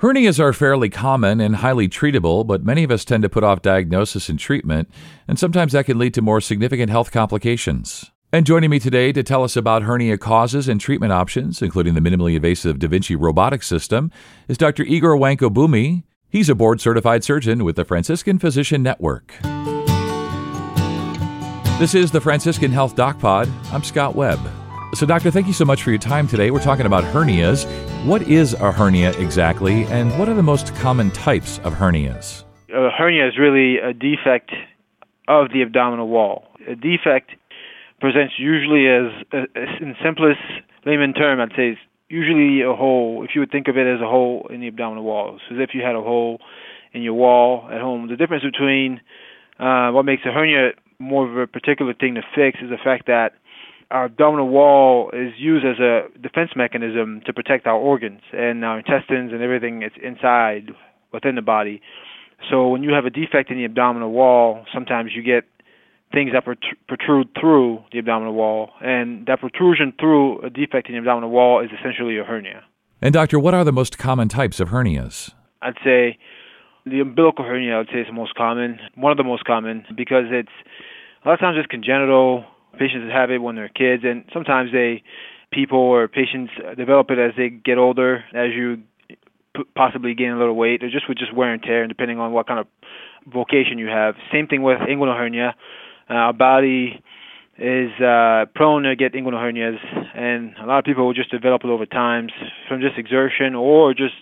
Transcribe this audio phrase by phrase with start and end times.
[0.00, 3.62] Hernias are fairly common and highly treatable, but many of us tend to put off
[3.62, 4.88] diagnosis and treatment,
[5.26, 8.12] and sometimes that can lead to more significant health complications.
[8.32, 12.00] And joining me today to tell us about hernia causes and treatment options, including the
[12.00, 14.12] minimally invasive Da Vinci robotic system,
[14.46, 14.84] is Dr.
[14.84, 16.04] Igor Wankobumi.
[16.28, 19.34] He's a board certified surgeon with the Franciscan Physician Network.
[21.80, 23.48] This is the Franciscan Health Doc Pod.
[23.72, 24.38] I'm Scott Webb.
[24.94, 26.50] So, Doctor, thank you so much for your time today.
[26.50, 27.66] We're talking about hernias.
[28.06, 32.42] What is a hernia exactly, and what are the most common types of hernias?
[32.70, 34.50] A hernia is really a defect
[35.28, 36.48] of the abdominal wall.
[36.66, 37.32] A defect
[38.00, 39.12] presents usually as,
[39.80, 40.40] in simplest
[40.86, 41.78] layman term, I'd say,
[42.08, 43.22] usually a hole.
[43.28, 45.60] If you would think of it as a hole in the abdominal wall, so as
[45.60, 46.40] if you had a hole
[46.94, 48.08] in your wall at home.
[48.08, 49.02] The difference between
[49.60, 53.06] uh, what makes a hernia more of a particular thing to fix is the fact
[53.06, 53.34] that
[53.90, 58.78] our abdominal wall is used as a defense mechanism to protect our organs and our
[58.78, 60.70] intestines and everything that's inside
[61.12, 61.80] within the body.
[62.50, 65.44] So when you have a defect in the abdominal wall, sometimes you get
[66.12, 66.44] things that
[66.86, 71.62] protrude through the abdominal wall, and that protrusion through a defect in the abdominal wall
[71.62, 72.64] is essentially a hernia.
[73.02, 75.32] And doctor, what are the most common types of hernias?
[75.60, 76.18] I'd say
[76.86, 77.74] the umbilical hernia.
[77.74, 80.48] I would say is the most common, one of the most common, because it's
[81.24, 82.44] a lot of times it's congenital
[82.78, 85.02] Patients have it when they're kids, and sometimes they
[85.50, 88.82] people or patients develop it as they get older, as you
[89.74, 92.32] possibly gain a little weight, or just with just wear and tear, and depending on
[92.32, 92.66] what kind of
[93.26, 94.14] vocation you have.
[94.32, 95.54] Same thing with inguinal hernia.
[96.08, 97.02] Uh, our body
[97.58, 99.78] is uh, prone to get inguinal hernias,
[100.14, 102.28] and a lot of people will just develop it over time
[102.68, 104.14] from just exertion or just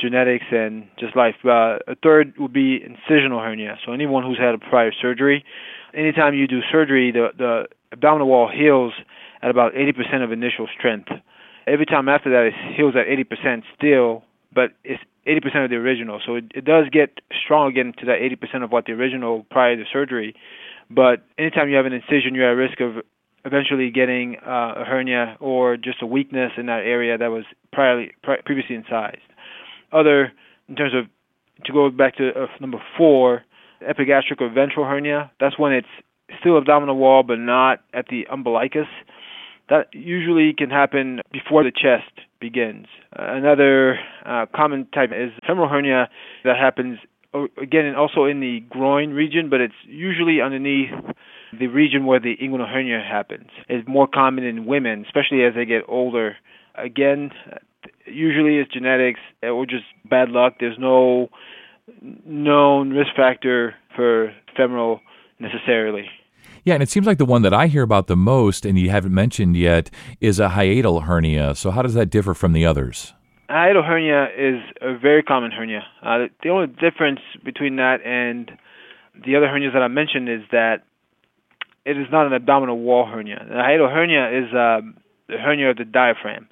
[0.00, 1.34] genetics and just life.
[1.44, 3.76] Uh, a third would be incisional hernia.
[3.84, 5.44] So anyone who's had a prior surgery,
[5.94, 8.92] anytime you do surgery, the the abdominal wall heals
[9.42, 11.08] at about 80% of initial strength.
[11.66, 14.22] Every time after that, it heals at 80% still,
[14.54, 16.20] but it's 80% of the original.
[16.24, 19.76] So it, it does get strong again to that 80% of what the original prior
[19.76, 20.34] to surgery.
[20.88, 23.02] But anytime you have an incision, you're at risk of
[23.44, 27.44] eventually getting uh, a hernia or just a weakness in that area that was
[27.74, 29.18] priorly, pri- previously incised.
[29.92, 30.32] Other,
[30.68, 31.06] in terms of,
[31.64, 33.42] to go back to uh, number four,
[33.86, 35.88] epigastric or ventral hernia, that's when it's
[36.40, 38.88] still abdominal wall but not at the umbilicus.
[39.68, 42.86] That usually can happen before the chest begins.
[43.12, 46.08] Another uh, common type is femoral hernia
[46.44, 46.98] that happens
[47.34, 50.90] uh, again also in the groin region, but it's usually underneath
[51.58, 53.48] the region where the inguinal hernia happens.
[53.68, 56.36] It's more common in women, especially as they get older.
[56.76, 57.30] Again,
[58.04, 60.54] usually it's genetics or just bad luck.
[60.60, 61.28] There's no
[62.24, 65.00] known risk factor for femoral
[65.38, 66.08] necessarily.
[66.64, 68.90] Yeah, and it seems like the one that I hear about the most, and you
[68.90, 71.54] haven't mentioned yet, is a hiatal hernia.
[71.54, 73.12] So, how does that differ from the others?
[73.48, 75.84] Hiatal hernia is a very common hernia.
[76.02, 78.50] Uh, the only difference between that and
[79.14, 80.82] the other hernias that I mentioned is that
[81.84, 83.44] it is not an abdominal wall hernia.
[83.48, 84.80] The hiatal hernia is uh,
[85.28, 86.48] the hernia of the diaphragm.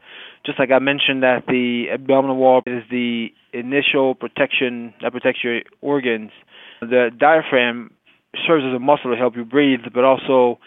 [0.46, 5.62] Just like I mentioned that the abdominal wall is the initial protection that protects your
[5.80, 6.30] organs,
[6.80, 7.90] the diaphragm
[8.46, 10.58] serves as a muscle to help you breathe, but also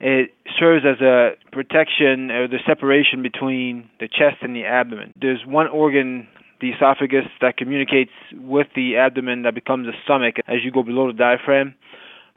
[0.00, 5.12] it serves as a protection or the separation between the chest and the abdomen.
[5.20, 6.28] There's one organ,
[6.60, 11.08] the esophagus, that communicates with the abdomen that becomes the stomach as you go below
[11.08, 11.74] the diaphragm.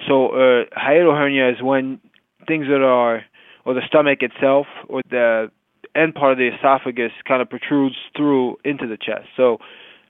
[0.07, 1.99] So, uh, hiatal hernia is when
[2.47, 3.23] things that are,
[3.65, 5.51] or the stomach itself, or the
[5.95, 9.27] end part of the esophagus kind of protrudes through into the chest.
[9.37, 9.59] So,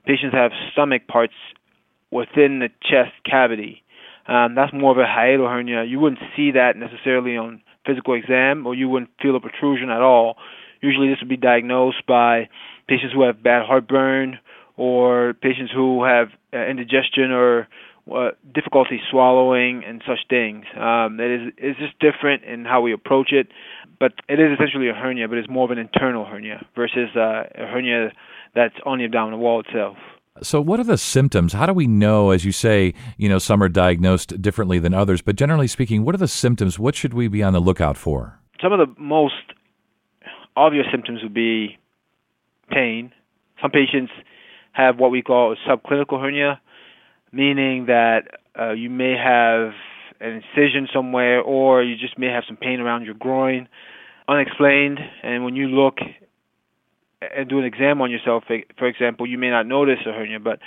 [0.05, 1.33] patients have stomach parts
[2.11, 3.83] within the chest cavity
[4.27, 5.83] um, that's more of a hiatal hernia.
[5.83, 10.01] You wouldn't see that necessarily on physical exam, or you wouldn't feel a protrusion at
[10.01, 10.35] all.
[10.81, 12.49] Usually, this would be diagnosed by
[12.87, 14.39] patients who have bad heartburn
[14.77, 17.67] or patients who have uh, indigestion or
[18.11, 20.65] uh, difficulty swallowing and such things.
[20.75, 23.47] Um, it is it's just different in how we approach it,
[23.99, 27.43] but it is essentially a hernia, but it's more of an internal hernia versus uh,
[27.55, 28.11] a hernia
[28.55, 29.97] that's on the abdominal wall itself.
[30.41, 31.51] So, what are the symptoms?
[31.53, 35.21] How do we know, as you say, you know, some are diagnosed differently than others,
[35.21, 36.79] but generally speaking, what are the symptoms?
[36.79, 38.39] What should we be on the lookout for?
[38.61, 39.35] Some of the most
[40.55, 41.77] obvious symptoms would be
[42.69, 43.11] pain.
[43.61, 44.11] Some patients
[44.71, 46.61] have what we call a subclinical hernia,
[47.33, 49.73] meaning that uh, you may have
[50.21, 53.67] an incision somewhere or you just may have some pain around your groin,
[54.29, 55.97] unexplained, and when you look
[57.21, 58.43] and do an exam on yourself,
[58.77, 60.59] for example, you may not notice a hernia, but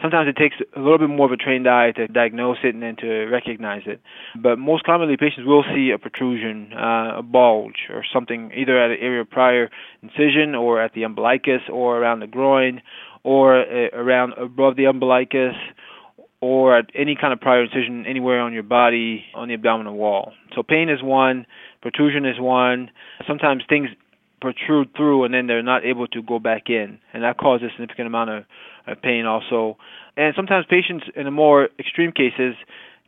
[0.00, 2.82] sometimes it takes a little bit more of a trained eye to diagnose it and
[2.82, 4.00] then to recognize it.
[4.40, 8.90] But most commonly, patients will see a protrusion, uh, a bulge, or something either at
[8.90, 9.70] an area prior
[10.02, 12.82] incision or at the umbilicus or around the groin
[13.24, 15.54] or uh, around above the umbilicus
[16.42, 20.32] or at any kind of prior incision anywhere on your body on the abdominal wall.
[20.54, 21.46] So pain is one,
[21.80, 22.90] protrusion is one.
[23.26, 23.88] Sometimes things
[24.42, 27.72] protrude through and then they're not able to go back in, and that causes a
[27.72, 28.44] significant amount of,
[28.88, 29.78] of pain also.
[30.16, 32.54] And sometimes patients in the more extreme cases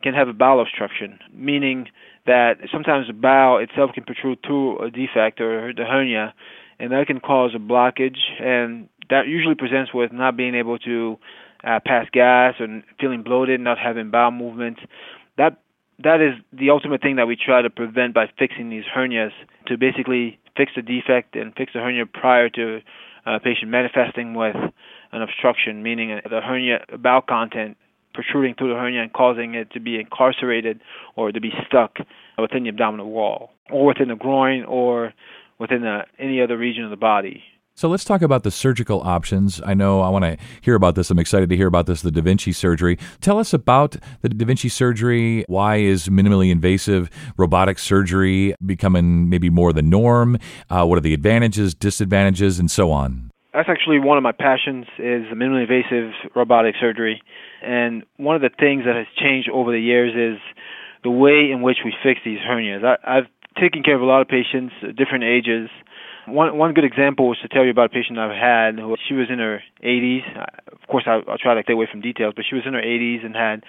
[0.01, 1.87] can have a bowel obstruction, meaning
[2.25, 6.33] that sometimes the bowel itself can protrude through a defect or the hernia,
[6.79, 11.17] and that can cause a blockage, and that usually presents with not being able to
[11.63, 14.81] uh, pass gas and feeling bloated, not having bowel movements.
[15.37, 15.57] That
[16.03, 19.31] that is the ultimate thing that we try to prevent by fixing these hernias
[19.67, 22.81] to basically fix the defect and fix the hernia prior to
[23.25, 24.55] a patient manifesting with
[25.11, 27.77] an obstruction, meaning the hernia bowel content
[28.13, 30.79] protruding through the hernia and causing it to be incarcerated
[31.15, 31.97] or to be stuck
[32.37, 35.13] within the abdominal wall or within the groin or
[35.59, 37.43] within the, any other region of the body.
[37.77, 39.59] So let's talk about the surgical options.
[39.65, 41.11] I know I want to hear about this.
[41.11, 42.97] I'm excited to hear about this, the Da Vinci surgery.
[43.19, 45.43] Tell us about the Da Vinci surgery.
[45.49, 50.37] Why is minimally invasive robotic surgery becoming maybe more the norm?
[50.69, 53.29] Uh, what are the advantages, disadvantages, and so on?
[53.53, 57.21] That's actually one of my passions is minimally invasive robotic surgery.
[57.61, 60.41] And one of the things that has changed over the years is
[61.03, 62.85] the way in which we fix these hernias.
[62.85, 63.27] I, I've
[63.61, 65.69] taken care of a lot of patients, different ages,
[66.27, 68.79] one one good example was to tell you about a patient I've had.
[68.79, 70.21] Who, she was in her 80s.
[70.71, 72.81] Of course, I, I'll try to stay away from details, but she was in her
[72.81, 73.63] 80s and had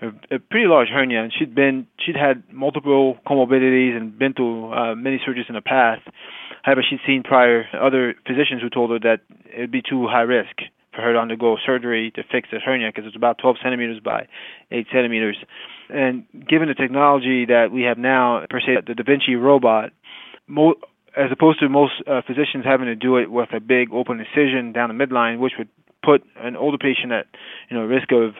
[0.00, 4.72] a, a pretty large hernia, and she'd been she'd had multiple comorbidities and been through
[4.72, 6.02] uh, many surgeries in the past.
[6.62, 10.22] However, she'd seen prior other physicians who told her that it would be too high
[10.22, 10.56] risk
[10.94, 14.26] for her to undergo surgery to fix the hernia because it's about 12 centimeters by
[14.72, 15.36] 8 centimeters.
[15.90, 19.92] And given the technology that we have now, per se, the Da Vinci robot,
[20.48, 20.80] mo-
[21.16, 24.72] as opposed to most uh, physicians having to do it with a big open incision
[24.72, 25.68] down the midline, which would
[26.04, 27.26] put an older patient at
[27.70, 28.34] you know risk of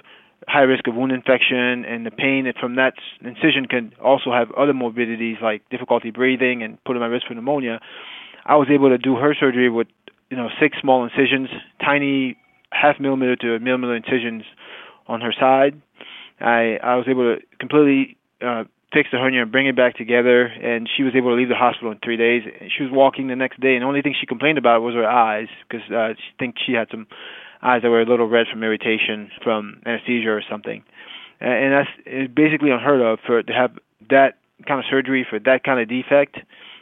[0.46, 4.74] high risk of wound infection, and the pain from that incision can also have other
[4.74, 7.80] morbidities like difficulty breathing and put them at risk for pneumonia.
[8.44, 9.88] I was able to do her surgery with
[10.30, 11.48] you know six small incisions,
[11.80, 12.36] tiny
[12.70, 14.44] half millimeter to a millimeter incisions
[15.08, 15.80] on her side.
[16.40, 20.46] I I was able to completely uh, fix the hernia and bring it back together.
[20.46, 22.42] And she was able to leave the hospital in three days.
[22.76, 25.08] She was walking the next day, and the only thing she complained about was her
[25.08, 27.06] eyes because uh, she thinks she had some
[27.62, 30.84] eyes that were a little red from irritation from anesthesia or something.
[31.40, 33.72] And that's basically unheard of for to have
[34.08, 36.38] that kind of surgery for that kind of defect,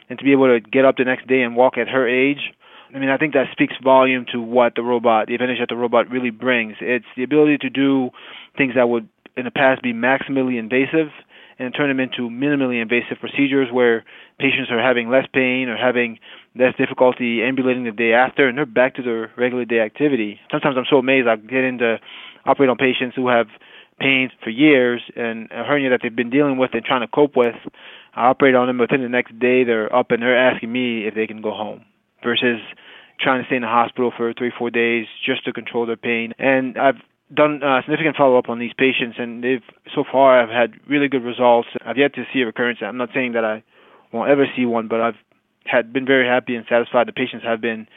[0.09, 2.53] and to be able to get up the next day and walk at her age.
[2.93, 5.75] I mean, I think that speaks volume to what the robot, the advantage that the
[5.75, 6.75] robot really brings.
[6.79, 8.11] It's the ability to do
[8.57, 11.11] things that would in the past be maximally invasive
[11.57, 14.03] and turn them into minimally invasive procedures where
[14.39, 16.19] patients are having less pain or having
[16.55, 20.39] less difficulty ambulating the day after and they're back to their regular day activity.
[20.51, 21.97] Sometimes I'm so amazed I get into
[22.45, 23.47] operate on patients who have
[23.99, 27.35] pain for years and a hernia that they've been dealing with and trying to cope
[27.35, 27.55] with.
[28.13, 31.15] I operate on them within the next day they're up and they're asking me if
[31.15, 31.85] they can go home
[32.23, 32.59] versus
[33.19, 36.33] trying to stay in the hospital for three, four days just to control their pain.
[36.37, 36.99] And I've
[37.33, 39.63] done uh, significant follow up on these patients, and they've
[39.93, 41.69] so far I've had really good results.
[41.85, 42.79] I've yet to see a recurrence.
[42.81, 43.63] I'm not saying that I
[44.11, 45.15] won't ever see one, but I've
[45.65, 47.07] had been very happy and satisfied.
[47.07, 47.87] The patients have been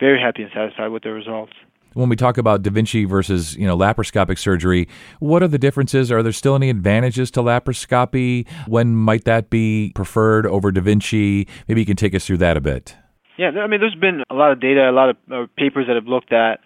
[0.00, 1.52] very happy and satisfied with their results.
[1.94, 4.88] When we talk about Da Vinci versus you know laparoscopic surgery,
[5.20, 6.12] what are the differences?
[6.12, 8.48] Are there still any advantages to laparoscopy?
[8.66, 11.46] When might that be preferred over Da Vinci?
[11.66, 12.96] Maybe you can take us through that a bit.
[13.36, 15.94] Yeah, I mean, there's been a lot of data, a lot of uh, papers that
[15.94, 16.58] have looked at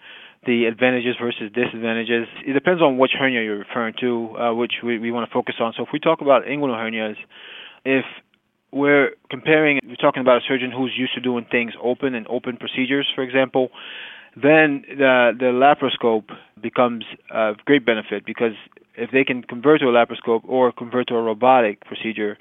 [0.46, 2.26] the advantages versus disadvantages.
[2.46, 5.56] It depends on which hernia you're referring to, uh, which we, we want to focus
[5.60, 5.72] on.
[5.76, 7.16] So if we talk about inguinal hernias,
[7.84, 8.04] if
[8.72, 12.56] we're comparing, we're talking about a surgeon who's used to doing things open and open
[12.56, 13.68] procedures, for example,
[14.34, 16.30] then the, the laparoscope
[16.60, 18.52] becomes of great benefit because
[18.96, 22.38] if they can convert to a laparoscope or convert to a robotic procedure,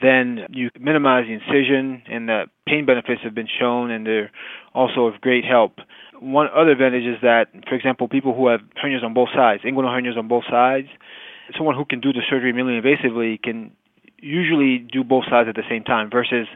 [0.00, 4.30] then you minimize the incision and the pain benefits have been shown and they're
[4.74, 5.72] also of great help
[6.22, 9.90] one other advantage is that, for example, people who have hernias on both sides, inguinal
[9.90, 10.88] hernias on both sides,
[11.56, 13.72] someone who can do the surgery minimally invasively can
[14.18, 16.46] usually do both sides at the same time versus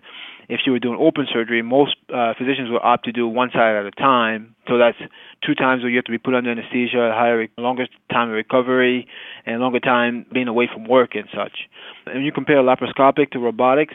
[0.48, 3.74] if you were doing open surgery, most uh, physicians will opt to do one side
[3.74, 4.54] at a time.
[4.68, 4.96] So that's
[5.44, 8.34] two times where you have to be put under anesthesia, a higher, longer time of
[8.34, 9.08] recovery,
[9.44, 11.66] and longer time being away from work and such.
[12.06, 13.94] And you compare laparoscopic to robotics,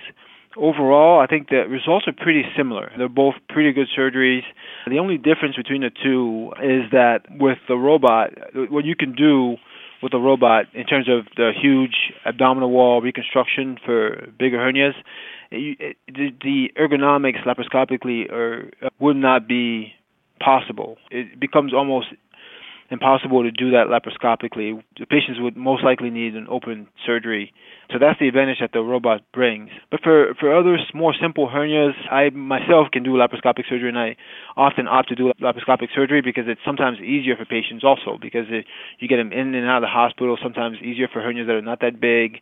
[0.58, 2.92] overall, I think the results are pretty similar.
[2.98, 4.44] They're both pretty good surgeries.
[4.88, 8.32] The only difference between the two is that with the robot,
[8.70, 9.58] what you can do
[10.02, 14.94] with the robot in terms of the huge abdominal wall reconstruction for bigger hernias,
[15.52, 19.94] the ergonomics laparoscopically are, would not be
[20.40, 20.98] possible.
[21.12, 22.08] It becomes almost
[22.92, 24.84] impossible to do that laparoscopically.
[25.00, 27.54] The patients would most likely need an open surgery.
[27.92, 29.70] So that's the advantage that the robot brings.
[29.90, 34.18] But for, for others, more simple hernias, I myself can do laparoscopic surgery, and I
[34.58, 38.66] often opt to do laparoscopic surgery because it's sometimes easier for patients also because it,
[39.00, 41.62] you get them in and out of the hospital, sometimes easier for hernias that are
[41.62, 42.40] not that big,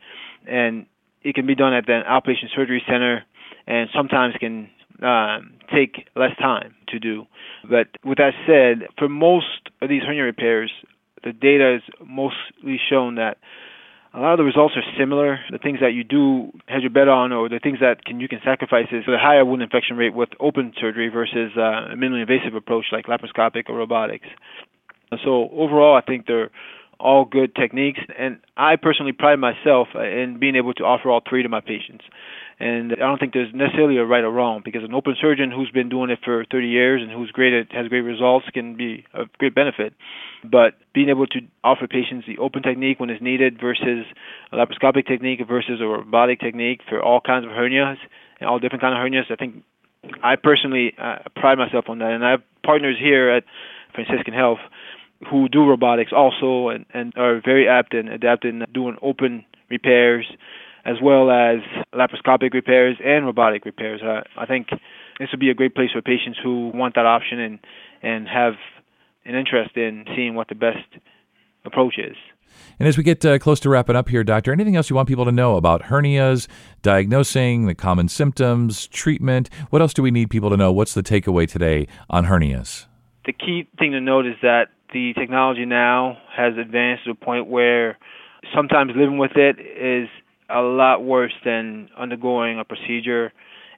[0.47, 0.87] and
[1.21, 3.23] it can be done at an outpatient surgery center,
[3.67, 4.69] and sometimes can
[5.03, 7.25] um, take less time to do.
[7.63, 10.71] But with that said, for most of these hernia repairs,
[11.23, 13.37] the data has mostly shown that
[14.13, 15.39] a lot of the results are similar.
[15.51, 18.27] The things that you do hedge your bet on, or the things that can you
[18.27, 22.21] can sacrifice, is the higher wound infection rate with open surgery versus uh, a minimally
[22.21, 24.27] invasive approach like laparoscopic or robotics.
[25.23, 26.49] So overall, I think they're
[26.99, 31.43] all good techniques, and I personally pride myself in being able to offer all three
[31.43, 32.03] to my patients.
[32.59, 35.71] And I don't think there's necessarily a right or wrong because an open surgeon who's
[35.71, 39.05] been doing it for 30 years and who's great at has great results can be
[39.13, 39.93] a great benefit.
[40.43, 44.05] But being able to offer patients the open technique when it's needed versus
[44.51, 47.95] a laparoscopic technique versus a robotic technique for all kinds of hernias
[48.41, 49.63] and all different kinds of hernias, I think
[50.21, 52.11] I personally uh, pride myself on that.
[52.11, 53.45] And I have partners here at
[53.95, 54.59] Franciscan Health
[55.29, 60.25] who do robotics also and, and are very apt and adept in doing open repairs
[60.89, 61.59] as well as
[61.93, 64.01] laparoscopic repairs and robotic repairs.
[64.01, 64.69] Uh, I think
[65.19, 67.59] this would be a great place for patients who want that option and
[68.01, 68.53] and have
[69.25, 70.87] an interest in seeing what the best
[71.65, 72.15] approach is.
[72.79, 75.07] And as we get uh, close to wrapping up here, Doctor, anything else you want
[75.07, 76.47] people to know about hernias,
[76.81, 79.49] diagnosing, the common symptoms, treatment?
[79.69, 80.71] What else do we need people to know?
[80.71, 82.85] What's the takeaway today on hernias?
[83.25, 87.47] The key thing to note is that the technology now has advanced to a point
[87.47, 87.97] where
[88.55, 90.07] sometimes living with it is
[90.49, 93.31] a lot worse than undergoing a procedure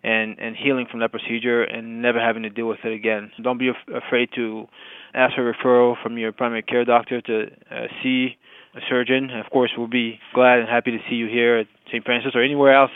[0.04, 3.32] and and healing from that procedure and never having to deal with it again.
[3.42, 4.68] Don't be af- afraid to
[5.14, 8.38] ask for a referral from your primary care doctor to uh, see
[8.76, 9.30] a surgeon.
[9.32, 12.04] Of course, we'll be glad and happy to see you here at St.
[12.04, 12.92] Francis or anywhere else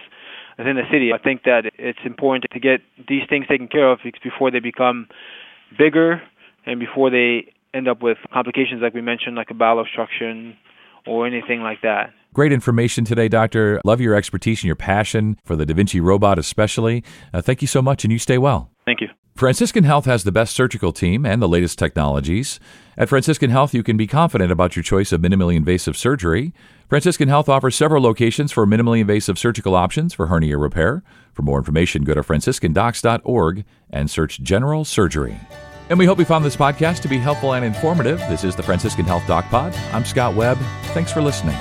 [0.57, 1.11] within the city.
[1.13, 5.07] I think that it's important to get these things taken care of before they become
[5.77, 6.21] bigger
[6.65, 10.55] and before they end up with complications like we mentioned, like a bowel obstruction
[11.07, 12.13] or anything like that.
[12.33, 13.79] Great information today, Doctor.
[13.85, 17.03] Love your expertise and your passion for the Da Vinci robot, especially.
[17.33, 18.69] Uh, thank you so much, and you stay well.
[18.85, 19.07] Thank you.
[19.35, 22.57] Franciscan Health has the best surgical team and the latest technologies.
[22.97, 26.53] At Franciscan Health, you can be confident about your choice of minimally invasive surgery.
[26.87, 31.03] Franciscan Health offers several locations for minimally invasive surgical options for hernia repair.
[31.33, 35.37] For more information, go to franciscandocs.org and search general surgery.
[35.89, 38.19] And we hope you found this podcast to be helpful and informative.
[38.29, 39.75] This is the Franciscan Health Doc Pod.
[39.93, 40.57] I'm Scott Webb.
[40.93, 41.55] Thanks for listening.